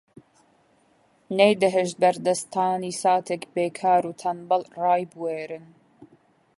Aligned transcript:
نەیدەهێشت 1.37 1.95
بەردەستانی 2.01 2.97
ساتێک 3.01 3.43
بێکار 3.55 4.03
و 4.07 4.17
تەنبەڵ 4.21 4.63
ڕایبوێرن 4.81 5.65